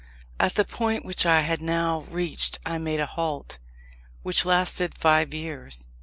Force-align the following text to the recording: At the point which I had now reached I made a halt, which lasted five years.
At 0.39 0.55
the 0.55 0.65
point 0.65 1.05
which 1.05 1.27
I 1.27 1.41
had 1.41 1.61
now 1.61 2.07
reached 2.09 2.57
I 2.65 2.79
made 2.79 2.99
a 2.99 3.05
halt, 3.05 3.59
which 4.23 4.45
lasted 4.45 4.97
five 4.97 5.31
years. 5.31 5.87